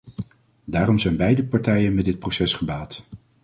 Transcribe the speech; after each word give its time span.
Daarom 0.65 0.99
zijn 0.99 1.17
beide 1.17 1.43
partijen 1.43 1.93
met 1.93 2.05
dit 2.05 2.19
proces 2.19 2.53
gebaat. 2.53 3.03